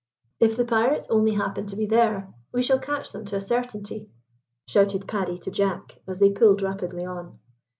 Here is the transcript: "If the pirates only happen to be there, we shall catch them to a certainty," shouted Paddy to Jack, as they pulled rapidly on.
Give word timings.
"If 0.39 0.57
the 0.57 0.65
pirates 0.65 1.07
only 1.11 1.33
happen 1.33 1.67
to 1.67 1.75
be 1.75 1.85
there, 1.85 2.33
we 2.51 2.63
shall 2.63 2.79
catch 2.79 3.11
them 3.11 3.23
to 3.25 3.35
a 3.35 3.39
certainty," 3.39 4.09
shouted 4.65 5.07
Paddy 5.07 5.37
to 5.37 5.51
Jack, 5.51 6.01
as 6.07 6.19
they 6.19 6.31
pulled 6.31 6.63
rapidly 6.63 7.05
on. 7.05 7.37